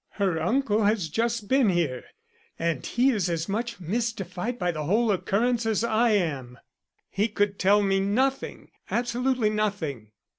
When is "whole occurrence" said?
4.85-5.63